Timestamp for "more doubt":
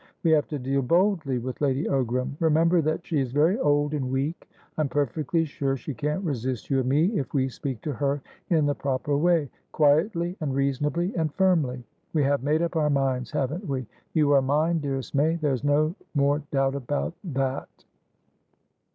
16.15-16.73